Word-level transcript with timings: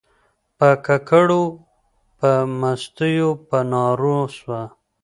په 0.57 0.69
ککړو 0.85 1.43
په 2.17 2.31
مستیو 2.59 3.29
په 3.47 3.57
نارو 3.71 4.17
سوه 4.37 4.61